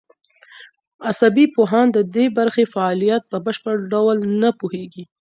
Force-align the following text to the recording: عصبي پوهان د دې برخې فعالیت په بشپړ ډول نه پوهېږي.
عصبي 1.07 1.45
پوهان 1.55 1.87
د 1.93 1.97
دې 2.15 2.25
برخې 2.37 2.63
فعالیت 2.73 3.23
په 3.31 3.37
بشپړ 3.45 3.75
ډول 3.91 4.17
نه 4.41 4.49
پوهېږي. 4.59 5.03